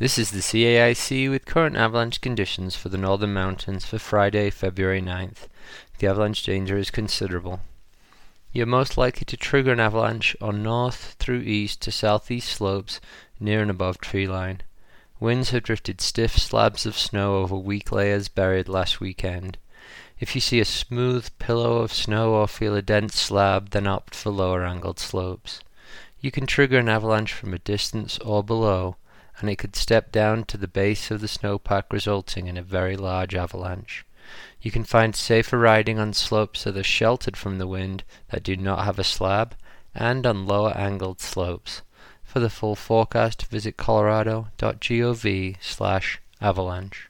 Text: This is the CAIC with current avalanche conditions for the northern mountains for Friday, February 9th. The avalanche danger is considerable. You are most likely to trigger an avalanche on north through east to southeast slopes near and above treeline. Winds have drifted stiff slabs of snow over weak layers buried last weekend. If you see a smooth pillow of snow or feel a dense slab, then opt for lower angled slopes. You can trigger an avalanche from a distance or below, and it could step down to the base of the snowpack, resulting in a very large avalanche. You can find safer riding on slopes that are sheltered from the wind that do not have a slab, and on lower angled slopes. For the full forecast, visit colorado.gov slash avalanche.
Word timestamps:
This 0.00 0.16
is 0.16 0.30
the 0.30 0.38
CAIC 0.38 1.28
with 1.28 1.44
current 1.44 1.74
avalanche 1.74 2.20
conditions 2.20 2.76
for 2.76 2.88
the 2.88 2.96
northern 2.96 3.34
mountains 3.34 3.84
for 3.84 3.98
Friday, 3.98 4.48
February 4.48 5.02
9th. 5.02 5.48
The 5.98 6.06
avalanche 6.06 6.44
danger 6.44 6.78
is 6.78 6.92
considerable. 6.92 7.62
You 8.52 8.62
are 8.62 8.66
most 8.66 8.96
likely 8.96 9.24
to 9.24 9.36
trigger 9.36 9.72
an 9.72 9.80
avalanche 9.80 10.36
on 10.40 10.62
north 10.62 11.16
through 11.18 11.40
east 11.40 11.82
to 11.82 11.90
southeast 11.90 12.48
slopes 12.48 13.00
near 13.40 13.60
and 13.60 13.72
above 13.72 13.98
treeline. 13.98 14.60
Winds 15.18 15.50
have 15.50 15.64
drifted 15.64 16.00
stiff 16.00 16.38
slabs 16.38 16.86
of 16.86 16.96
snow 16.96 17.38
over 17.38 17.56
weak 17.56 17.90
layers 17.90 18.28
buried 18.28 18.68
last 18.68 19.00
weekend. 19.00 19.58
If 20.20 20.36
you 20.36 20.40
see 20.40 20.60
a 20.60 20.64
smooth 20.64 21.28
pillow 21.40 21.78
of 21.78 21.92
snow 21.92 22.34
or 22.34 22.46
feel 22.46 22.76
a 22.76 22.82
dense 22.82 23.16
slab, 23.16 23.70
then 23.70 23.88
opt 23.88 24.14
for 24.14 24.30
lower 24.30 24.64
angled 24.64 25.00
slopes. 25.00 25.58
You 26.20 26.30
can 26.30 26.46
trigger 26.46 26.78
an 26.78 26.88
avalanche 26.88 27.32
from 27.32 27.52
a 27.52 27.58
distance 27.58 28.16
or 28.18 28.44
below, 28.44 28.94
and 29.40 29.48
it 29.48 29.56
could 29.56 29.76
step 29.76 30.10
down 30.10 30.44
to 30.44 30.56
the 30.56 30.68
base 30.68 31.10
of 31.10 31.20
the 31.20 31.26
snowpack, 31.26 31.84
resulting 31.90 32.46
in 32.46 32.56
a 32.56 32.62
very 32.62 32.96
large 32.96 33.34
avalanche. 33.34 34.04
You 34.60 34.70
can 34.70 34.84
find 34.84 35.14
safer 35.14 35.58
riding 35.58 35.98
on 35.98 36.12
slopes 36.12 36.64
that 36.64 36.76
are 36.76 36.82
sheltered 36.82 37.36
from 37.36 37.58
the 37.58 37.66
wind 37.66 38.04
that 38.30 38.42
do 38.42 38.56
not 38.56 38.84
have 38.84 38.98
a 38.98 39.04
slab, 39.04 39.54
and 39.94 40.26
on 40.26 40.46
lower 40.46 40.76
angled 40.76 41.20
slopes. 41.20 41.82
For 42.24 42.40
the 42.40 42.50
full 42.50 42.76
forecast, 42.76 43.46
visit 43.46 43.76
colorado.gov 43.76 45.56
slash 45.60 46.20
avalanche. 46.40 47.08